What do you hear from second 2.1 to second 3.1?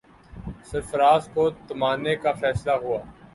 کا فیصلہ ہوا۔